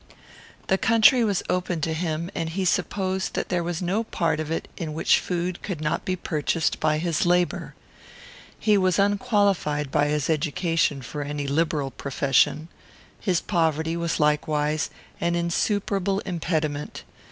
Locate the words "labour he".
7.23-8.79